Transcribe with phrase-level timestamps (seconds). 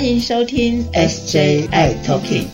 [0.00, 2.46] 欢迎收听 SJI Talking。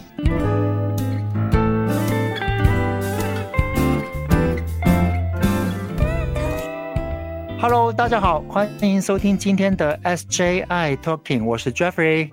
[7.61, 12.31] Hello，大家好，欢迎收听今天的 SJI Talking，我是 Jeffrey，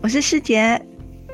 [0.00, 0.80] 我是师姐。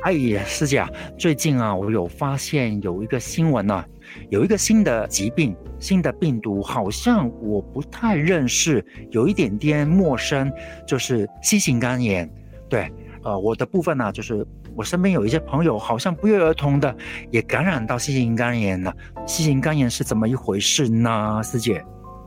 [0.03, 3.85] 哎呀，师姐啊，最近啊，我有发现有一个新闻呢，
[4.31, 10.51] 有一个新的疾病、新的病毒，好像我不太认识，有一点点陌生，
[10.85, 12.29] 就是新型肝炎。
[12.69, 12.89] 对，
[13.23, 16.95] 呃，我的部分呢，就是我身边有一些朋友，好像不约而同的
[17.31, 18.95] 也感染到 C 型肝炎了。
[19.27, 21.85] C 型肝炎是怎么一回事呢，师姐？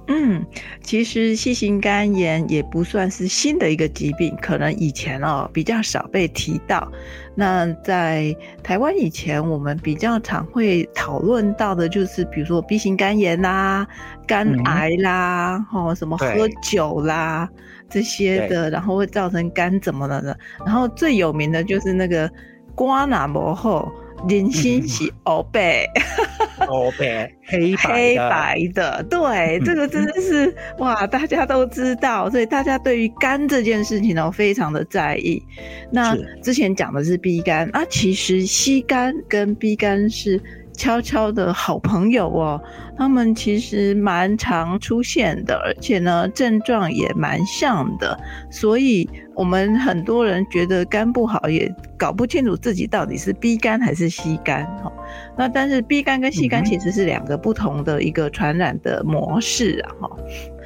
[0.07, 0.45] 嗯，
[0.81, 6.91] 其实细型肝炎也不算是新的一个疾病，可能以前哦比较少被提到。
[7.35, 13.87] 那在台湾以前，我们比较常会讨论到的就是，比如说 B 型肝炎啦、
[14.27, 17.49] 肝癌啦、哦什么喝酒啦
[17.93, 20.35] 这些的，然后会造成肝怎么了的。
[20.65, 22.27] 然后最有名的就是那个
[22.73, 23.87] 瓜纳摩后。
[24.29, 25.85] 人心是欧白，
[26.69, 35.43] 欧白黑黑白的，对，这个真的是哇，大家都知道，所以大家对于肝这件事情呢，非常的在意。
[35.91, 40.39] 那之前讲的是 B 肝啊，其实 C 肝跟 B 肝是。
[40.75, 42.59] 悄悄的好朋友哦，
[42.97, 48.17] 他们其实蛮常出现的，而且呢症状也蛮像的，
[48.51, 54.91] 所以我们很多人觉得肝不好，也搞不清楚自己到底是 B 肝还是 C 肝哈。
[55.35, 60.17] 那但是 B 肝跟 C 肝其实是两个不同的一个传染的模式啊哈。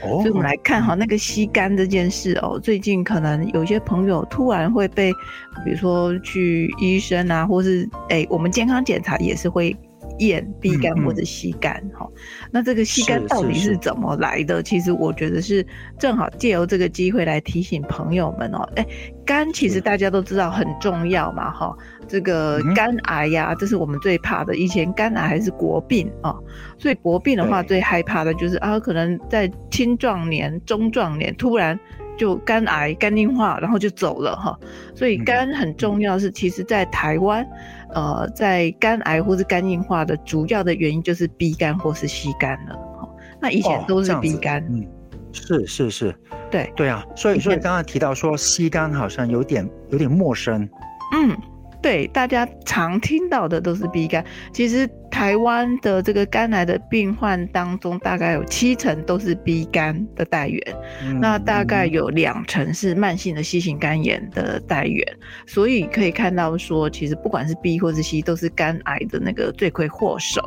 [0.02, 5.12] 所以我们来看哈那个 C 肝这件事哦，最近可能有些朋友突然会被，
[5.64, 9.76] 比如说去医生啊，或是哎我们健康检查也是会。
[10.20, 12.08] 验 B 肝或者 C 肝哈，
[12.52, 14.62] 那这个 C 肝到底是怎么来的？
[14.64, 15.66] 其实我觉得是
[16.00, 18.86] 正好借由这个机会来提醒朋友们哦，哎，
[19.26, 21.76] 肝其实大家都知道很重要嘛哈，
[22.08, 24.56] 这个肝癌呀，这是我们最怕的。
[24.56, 26.36] 以前肝癌还是国病啊，
[26.78, 31.80] 所以国病的话最害怕的就是啊，可能在青壮年、中壮年突然
[32.18, 34.58] 就肝癌、肝硬化，然后就走了哈。
[34.96, 37.48] 所以肝很重要，是其实在台湾。
[37.94, 42.78] 呃，在肝癌或是肝硬化的主要的原因就是 B 肝或是 C 肝了。
[43.40, 44.86] 那以前都是 B 肝，嗯，
[45.32, 46.16] 是是是，
[46.52, 50.68] 对对啊，所以所以刚刚提到说 C 肝好像有点有点陌生，
[51.14, 51.38] 嗯。
[51.80, 60.62] 对，大家常听到的都是 B 肝，其实台湾的这个肝癌的病患当中，大概有七成都是 B 肝的带源，
[61.20, 65.04] 那大概有两成是慢性的 C 型肝炎的带源，
[65.48, 70.40] 所以可以看到说，其实不管是 B 或是 C，都是肝癌的那个罪魁祸首。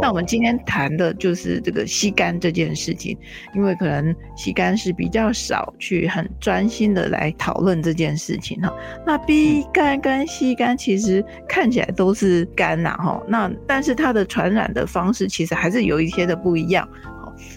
[0.00, 3.16] 那我们今天谈的就是这个吸肝这件事情，
[3.54, 8.74] 因为可能吸肝是比较少去很专心的来讨论这件事情哈。
[9.06, 16.88] 那 B 肝跟吸肝其实看起来都是肝呐哈，那但是它的传染的方式其实还是有一些的不一样。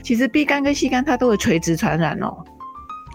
[0.04, 2.32] 其实 B 肝跟吸肝它都会垂直传染哦，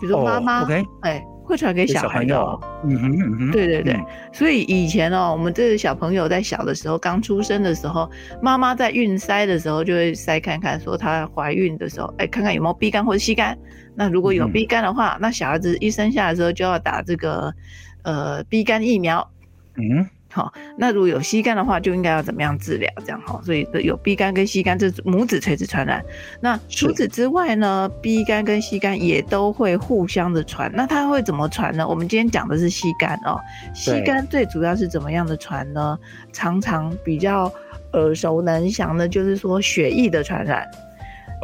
[0.01, 0.69] 比如说妈妈，
[1.03, 1.25] 哎。
[1.47, 2.37] 会传给小孩的，
[2.85, 3.97] 嗯哼嗯哼，对对对，
[4.33, 8.11] 所以以前哦，我们这个小朋友在小的时候，刚出生的时候，
[8.43, 13.57] 妈妈在孕筛的时候就会筛看看，说她怀孕的时候，哎，看看有没有 B 肝或者 C 肝。
[13.95, 17.55] 那如果有 B 肝的话，那小孩子一生下来的时候就要打这个
[18.03, 19.31] 呃 B 肝疫苗。
[19.77, 20.07] 嗯。
[20.37, 22.93] 好，那如果有吸肝的话，就应该要怎么样治疗？
[22.99, 26.05] 这样哈，所以有 B 肝跟 C 肝这母子垂直传染。
[26.43, 30.71] 那除此之外呢，B 肝跟 C 肝也都会互相的传。
[30.75, 31.89] 那它会怎么传呢？
[31.89, 33.41] 我们今天讲的是吸肝哦。
[33.73, 35.99] 吸肝最主要是怎么样的传呢？
[36.35, 37.51] 常常比较
[37.95, 40.69] 耳熟能详的就是说血液的传染。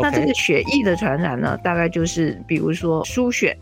[0.02, 3.56] 那这个血液的传染呢，大概就是比如说输血。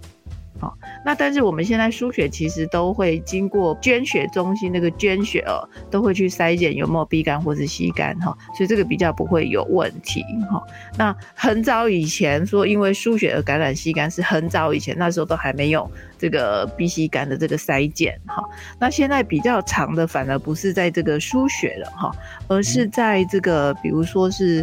[0.60, 10.62] 好，那但是我们现在输血其实都会经过捐血中心那个捐血哦，都会去筛检有没有 B 肝或是 C 肝哈，所以这个比较不会有问题哈。
[10.98, 18.45] 那很早以前说因为输血而感染 C 肝是很早以前，那时候都还没有这个 B、C 肝的这个筛检哈。
[18.78, 22.15] 那现在比较长的反而不是在这个输血了哈，
[22.48, 24.63] 而是在这个比如说是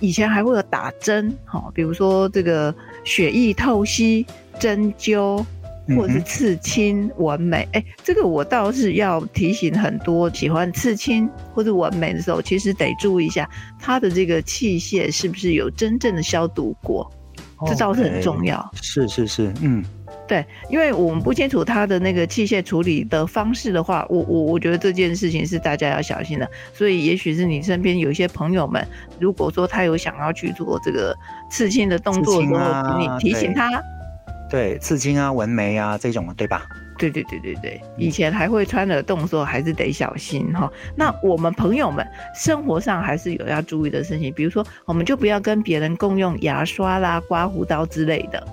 [0.00, 2.74] 以前还会有打针哈，比如说这个
[3.04, 4.26] 血液透析。
[4.58, 5.42] 针灸
[5.96, 13.48] 或者是刺青纹眉，哎，这个我倒是要提醒很多喜欢刺青或者纹眉的时候，其实得注意一下
[13.78, 17.10] 它的这个器械是不是有真正的消毒过，
[17.66, 18.70] 这倒是很重要。
[18.82, 19.82] 是是是，嗯，
[20.30, 26.48] 对，因为我们不清楚它的那个器械处理的方式的话，我我我觉得这件事情是大家要小心的。
[26.72, 28.86] 所以也许是你身边有一些朋友们，
[29.18, 31.12] 如果说他有想要去做这个
[31.50, 33.82] 刺青的动作的时候，你提醒他。
[34.48, 36.62] 对，刺青啊、纹眉啊这种，对吧？
[36.96, 40.70] 对对对对对，以前还会穿的动作，还是得小心哈。
[40.94, 42.06] 那我们朋友们
[42.36, 48.46] 生活上还是有要注意的事情，比如说，我们就不要跟别人共用牙刷啦、刮胡刀之类的。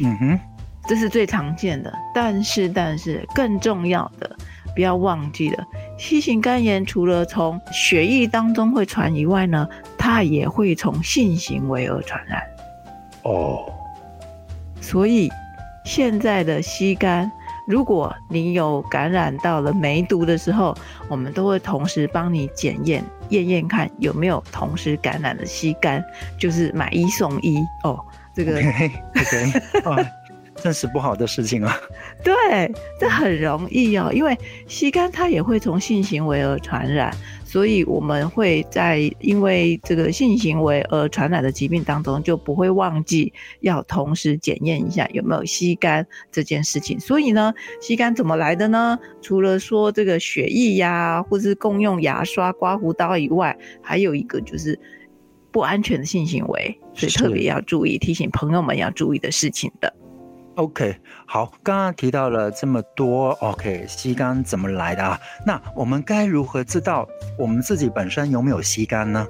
[0.00, 0.40] 嗯哼，
[0.88, 1.92] 这是最常见的。
[2.14, 4.36] 但是，但是更重要的，
[4.74, 5.64] 不要忘记了
[5.98, 12.42] ，C 型肝炎除了从血液当中会传以外呢，它也会从性行为而传染。
[13.22, 13.72] 哦，
[14.80, 15.30] 所以
[15.84, 17.30] 现在的吸肝。
[17.64, 20.76] 如果你有感染到了梅毒的时候，
[21.08, 26.04] 我们都会同时帮你检验验验看有没有同时感染的吸肝，
[26.36, 28.04] 就是买一送一哦。
[28.34, 28.90] 这个 OK，
[30.62, 31.76] 真是不好的事情啊。
[32.22, 32.34] 对，
[33.00, 34.36] 这很容易哦，因为
[34.68, 37.12] 吸干它也会从性行为而传染。
[37.44, 43.30] 所以我们会在因为这个性行为而传染的疾病当中，就不会忘记
[43.60, 46.98] 要同时检验一下有没有吸干这件事情。
[46.98, 48.98] 所以呢，吸干怎么来的呢？
[49.20, 54.78] 除了说这个血液呀，或是共用牙刷、刮胡刀以外，还有一个就是
[55.50, 59.92] 不安全的性行为，所以特别要注意，提醒朋友们要注意的事情的。
[60.56, 60.96] OK，
[61.26, 65.18] 好，刚刚提到了这么多，OK，吸肝怎么来的啊？
[65.46, 67.08] 那我们该如何知道
[67.38, 69.26] 我们自己本身有没有吸肝呢？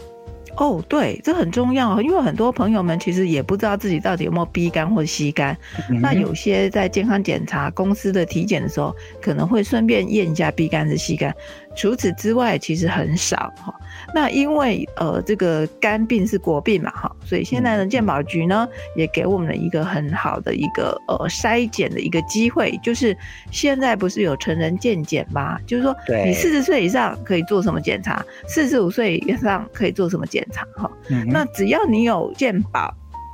[0.56, 5.56] 哦，对，这很重要，因为很多朋友们其实也不知道自己到底有没有 B 肝或吸肝。
[5.88, 11.34] 那有些在健康检查公司的体检的时候，可能会顺便验一下 B 肝是吸肝。
[11.74, 13.74] 除此之外，其实很少哈。
[14.14, 23.16] 那因为呃，这个肝病是国病嘛哈，所以现在的健保局呢，也给我们了一个很好的一个呃筛检的一个机会，就是
[23.50, 25.58] 现在不是有成人健检吗？
[25.66, 25.96] 就是说，
[26.26, 30.90] 你四十岁以上可以做什么检查，四十五岁以上可以做什么检查哈。
[31.26, 32.80] 那只要你有健保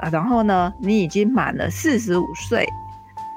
[0.00, 2.68] 啊，然后呢，你已经满了四十五岁，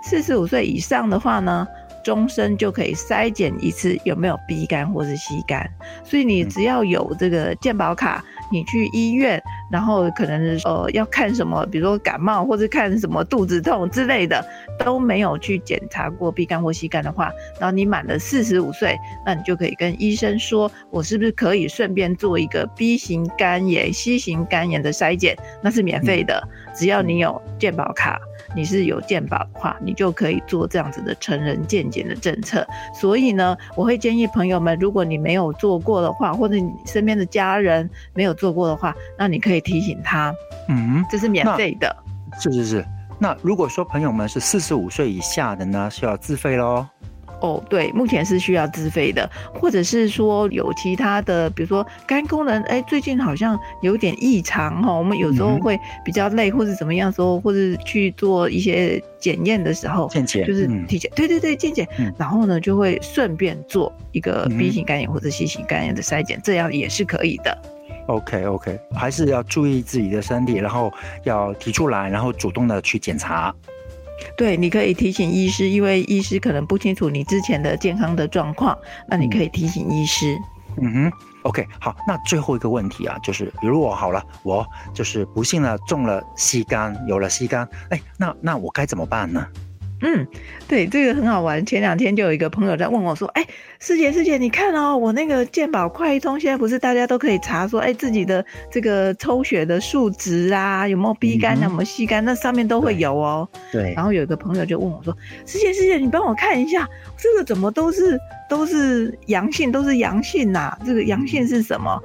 [0.03, 1.68] 四十五岁以上的话呢。
[2.03, 5.69] 终身就可以筛检一次有没有 B 肝或是 C 肝，
[6.03, 9.42] 所以你只要有这个健保卡，你去医院，
[9.72, 14.44] 然后可能呃要看什么，比如说感冒或者看什么肚子痛之类的，
[14.78, 26.42] 都没有去检查过 B 肝或 C 肝的话，然后你满了四十五岁，那你就可以跟医生说，我是不是可以顺便做一个 B 型肝炎、C 型肝炎的筛检，那是免费的，
[26.76, 28.20] 只要你有健保卡。
[28.54, 32.68] 你是有健保的话，你就可以做这样子的成人健检的政策。
[32.94, 40.34] 所以呢，我会建议朋友们，如果你没有做过的话，或者你身边的家人没有做过的话，那你可以提醒他，
[40.68, 41.96] 嗯，这是免费的。
[42.40, 42.86] 是是是。
[43.19, 46.86] 那如果说朋友们是四十五岁以下的呢，需要自费喽。
[47.42, 67.58] 哦，对，目前是需要自费的，或者是说有其他的，比如说肝功能，哎，最近好像有点异常哈，我们有时候会比较累，或者怎么样时候，或者去做一些检验的时候，健检就是体检，对对对，健检，然后呢就会顺便做一个 B 型肝炎或者 C 型肝炎的筛检，这样也是可以的。
[68.07, 70.92] OK OK，还是要注意自己的身体，然后
[71.24, 73.53] 要提出来，然后主动的去检查。
[74.38, 78.77] 对，你可以提醒医师，因为医师可能不清楚你之前的健康的状况，
[79.07, 80.38] 那你可以提醒医师。
[80.77, 81.12] 嗯哼
[81.44, 89.46] ，OK，好，那最后一个问题啊，就是如果好了，我就是不幸的中了吸肝，有了吸肝，哎，那那我该怎么办呢？
[90.03, 90.25] 嗯，
[90.67, 91.63] 对，这个很好玩。
[91.63, 93.46] 前两天就有一个朋友在问我说：“哎，
[93.84, 103.92] 师姐，师姐，你看哦，我那个健保快通现在不是大家都可以查说，哎，自己的这个抽血的数值啊，有没有 B 肝，有没有 C 肝，那上面都会有哦。”对。
[103.96, 110.78] 然后有一个朋友就问我说：“师姐，师姐，你帮我看一下，这个怎么都是都是阳性，都是阳性呐？
[110.86, 112.00] 这个阳性是什么？”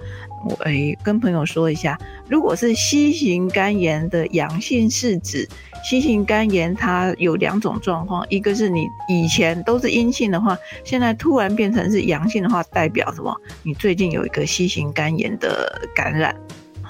[0.48, 5.46] 我哎，跟朋友说一下，如果是 C 型肝炎的阳性是指。
[5.88, 13.34] C 型肝炎它有两种状况，一个是你以前都是阴性的话，现在突然变成是阳性的话，代表什么？
[13.62, 16.34] 你最近有一个新型肝炎的感染。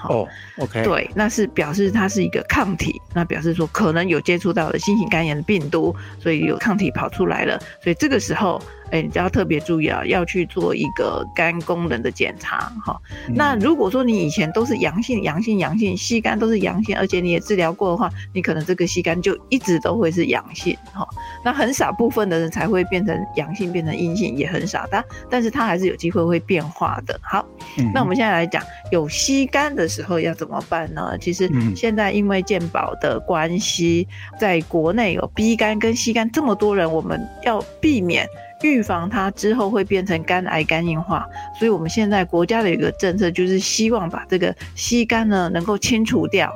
[0.03, 0.27] 哦
[0.59, 8.61] ，OK，对，那是表示它是一个抗体，那表示说可能有接触到了新型肝炎的病毒，所以有抗体跑出来了，所以这个时候。
[8.91, 12.99] 哎，你要特别注意啊，要去做一个肝功能的检查哈。
[13.33, 21.07] 那如果说你以前都是阳性、阳性、阳性，吸肝都是阳性，而且你也治疗过的话，你可能这个吸肝就一直都会是阳性哈。
[21.43, 27.19] 那很少部分的人才会变成阳性，变成阴性也很少，但但是它还是有机会会变化的。
[27.21, 27.45] 好，
[27.93, 31.17] 那我们现在来讲，有吸肝的时候要怎么办呢？
[31.19, 34.07] 其实现在因为健保的关系，
[34.39, 38.27] 在国内有 B 肝跟吸肝这么多人，我们要避免。
[38.63, 46.51] 预防它之后会变成肝癌、肝硬化，所以我们现在国家的一个政策就是希望把这个吸肝呢能够清除掉。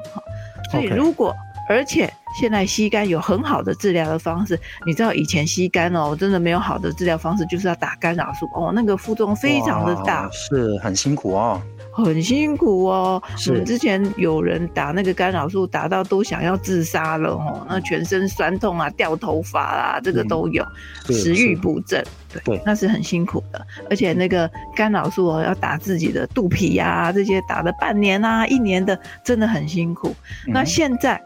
[0.71, 1.35] 所以如果
[1.69, 4.59] 而且现在吸肝有很好的治疗的方式。
[4.85, 11.61] 你知道以前吸肝哦，真的没有好的治疗方式，就是要打干扰素哦，那个副作用非常的大，是很辛苦哦。
[11.91, 13.51] 很辛苦哦，是。
[13.51, 20.65] 我们之前有人打那个干扰素，打到都想要自杀了哦，那全身酸痛啊、掉头发啊，这个都有，
[21.05, 22.61] 是食欲不振，对，对。
[22.65, 23.65] 那是很辛苦的。
[23.89, 30.15] 而且那个干扰素哦，要打自己的肚皮呀、这些打了半年啊、一年的，真的很辛苦。
[30.47, 31.21] 那嗯现在。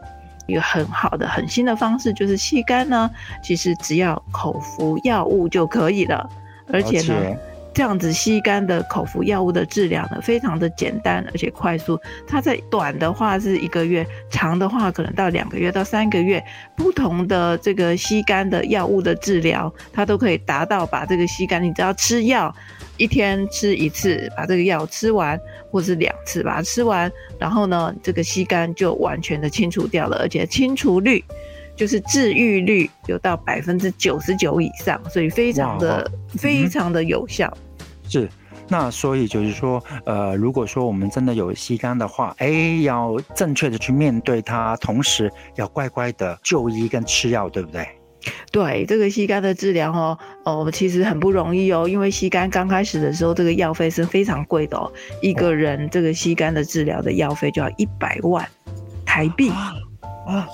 [0.48, 3.10] 一个很好的、很新的方式就是吸干呢，
[3.42, 6.30] 其实只要口服药物就可以了，
[6.72, 7.36] 而且呢，
[7.76, 12.00] 这样子吸干的口服药物的治疗呢，非常的简单而且快速。
[12.26, 16.42] 它在短的话是一个月，长的话可能到两个月到三个月，
[16.74, 22.50] 不同的这个吸干的药物的治疗，它都可以达到把这个吸干，你只要吃药。
[22.96, 25.38] 一天吃一次，把这个药吃完，
[25.70, 31.22] 或是两次把它吃完，然后呢，这个吸干就完全的清除掉了，而且清除率
[31.76, 37.54] 就是治愈率有到百分之九十九以上，所以非常的非常的有效。
[38.08, 38.28] 是。
[38.68, 47.86] 那所以就是说，呃，如果说我们真的有吸干的话，哎，要正确的去面对它，同时要乖乖的就医跟吃药，对不对？
[48.50, 58.44] 对这个吸肝的治疗哦，哦，其实很不容易哦，因为吸肝刚开始的时候，这个药费是非常贵的哦，一个人这个吸肝的治疗的药费就要一百万
[59.04, 59.50] 台币。
[60.26, 60.48] 啊，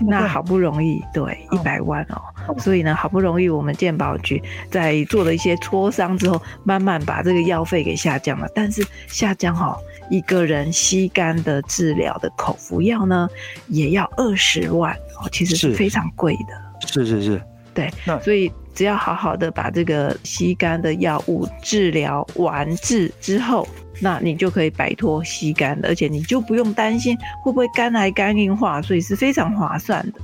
[0.00, 2.58] 那好不容易，对，一百万哦，哦。
[2.58, 8.48] 所以呢，好不容易我们健保局在做了一些磋商之后，慢慢把这个药费给下降了。
[8.54, 9.78] 但是下降哦，
[10.10, 13.28] 一个人吸肝的治疗的口服药呢，
[13.68, 15.74] 也要二十万哦，其实是是。
[15.76, 16.66] 非常贵的。
[16.86, 23.66] 是是是，对，那所以只要好好的把这个吸肝的药物治疗完治之后，
[24.00, 30.20] 那你就可以摆脱吸干了，而且你就不用担心会不会肝癌肝硬化，所以是非常划算的。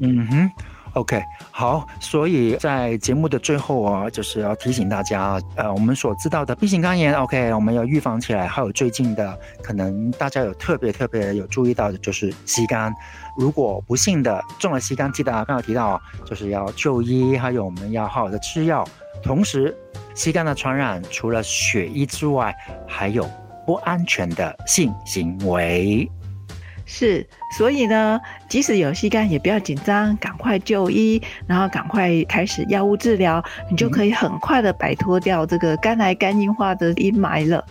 [0.00, 0.50] 嗯哼。
[0.96, 8.46] OK，好，所以在节目的最后啊，就是要提醒大家啊，呃，我们所知道的 B 型肝炎，OK，我们要预防起来。
[8.46, 12.94] 还有最近的，可能大家有特别特别有注意到的，就是吸肝。
[13.36, 18.82] 如果不幸的中了吸肝，记得啊，刚刚提到啊，就是要就医，还有我们要好好的吃药。
[19.26, 19.76] 同时，
[20.14, 22.54] 吸肝的传染除了血液之外，
[22.86, 23.28] 还有
[23.66, 26.08] 不安全的性行为。
[26.84, 27.26] 是，
[27.58, 37.64] 所以呢，即使有吸干，也不要紧张，赶快就医，然后赶快开始药物治疗，你就可以很快的摆脱掉这个肝癌肝硬化的阴霾了。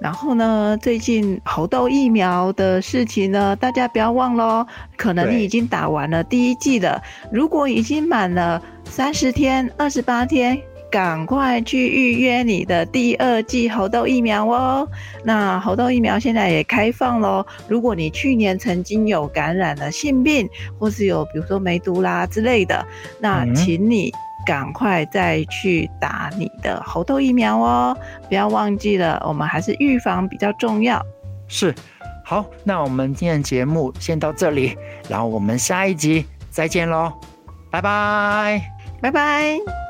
[0.00, 4.66] 然后呢，最近猴痘疫苗的事情呢，大家不要忘喽。
[4.96, 14.88] 可能你已经打完了第一剂了，如果已经满了三十天、二十八天，赶快去预约你的第二剂猴痘疫苗哦。
[15.24, 17.46] 那猴痘疫苗现在也开放喽。
[17.68, 22.84] 如果你去年曾经有感染了性病，或是有比如说梅毒啦之类的，
[23.20, 24.12] 那嗯请你
[24.44, 27.96] 赶快再去打你的猴痘疫苗哦。
[28.28, 31.00] 不要忘记了，我们还是预防比较重要。
[31.46, 31.74] 是，
[32.24, 34.76] 好，那我们今天的节目先到这里，
[35.08, 37.12] 然后我们下一集再见喽，
[37.70, 38.60] 拜拜。
[39.00, 39.89] 拜拜。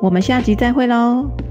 [0.00, 1.45] 我们下集再会喽。